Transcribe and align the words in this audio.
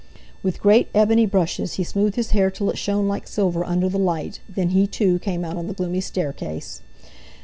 With 0.41 0.63
great 0.63 0.87
ebony 0.95 1.27
brushes 1.27 1.73
he 1.73 1.83
smoothed 1.83 2.15
his 2.15 2.31
hair 2.31 2.49
till 2.49 2.71
it 2.71 2.77
shone 2.79 3.07
like 3.07 3.27
silver 3.27 3.63
under 3.63 3.87
the 3.87 3.99
light; 3.99 4.39
then 4.49 4.69
he, 4.69 4.87
too, 4.87 5.19
came 5.19 5.45
out 5.45 5.57
on 5.57 5.67
the 5.67 5.75
gloomy 5.75 6.01
staircase. 6.01 6.81